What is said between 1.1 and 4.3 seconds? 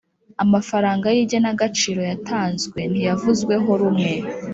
y igenagaciro yatanzwe ntiyavuzweho rumwe